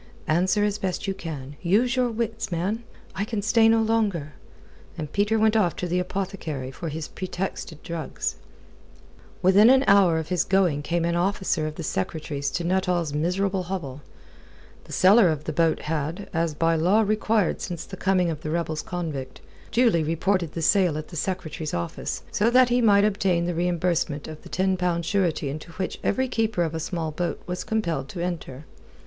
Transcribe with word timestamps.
"Answer 0.25 0.63
as 0.63 0.79
best 0.79 1.05
you 1.07 1.13
can. 1.13 1.57
Use 1.61 1.95
your 1.95 2.09
wits, 2.09 2.51
man. 2.51 2.81
I 3.13 3.23
can 3.23 3.43
stay 3.43 3.69
no 3.69 3.83
longer." 3.83 4.33
And 4.97 5.13
Peter 5.13 5.37
went 5.37 5.55
off 5.55 5.75
to 5.75 5.87
the 5.87 5.99
apothecary 5.99 6.71
for 6.71 6.89
his 6.89 7.07
pretexted 7.07 7.83
drugs. 7.83 8.37
Within 9.43 9.69
an 9.69 9.83
hour 9.85 10.17
of 10.17 10.29
his 10.29 10.43
going 10.43 10.81
came 10.81 11.05
an 11.05 11.13
officer 11.15 11.67
of 11.67 11.75
the 11.75 11.83
Secretary's 11.83 12.49
to 12.49 12.63
Nuttall's 12.63 13.13
miserable 13.13 13.61
hovel. 13.61 14.01
The 14.85 14.91
seller 14.91 15.29
of 15.29 15.43
the 15.43 15.53
boat 15.53 15.81
had 15.81 16.27
as 16.33 16.55
by 16.55 16.75
law 16.75 17.01
required 17.01 17.61
since 17.61 17.85
the 17.85 17.95
coming 17.95 18.31
of 18.31 18.41
the 18.41 18.49
rebels 18.49 18.81
convict 18.81 19.39
duly 19.71 20.03
reported 20.03 20.53
the 20.53 20.63
sale 20.63 20.97
at 20.97 21.09
the 21.09 21.15
Secretary's 21.15 21.75
office, 21.75 22.23
so 22.31 22.49
that 22.49 22.69
he 22.69 22.81
might 22.81 23.05
obtain 23.05 23.45
the 23.45 23.53
reimbursement 23.53 24.27
of 24.27 24.41
the 24.41 24.49
ten 24.49 24.77
pound 24.77 25.05
surety 25.05 25.47
into 25.47 25.71
which 25.73 25.99
every 26.03 26.27
keeper 26.27 26.63
of 26.63 26.73
a 26.73 26.79
small 26.79 27.11
boat 27.11 27.39
was 27.45 27.63
compelled 27.63 28.09
to 28.09 28.19
enter. 28.19 28.65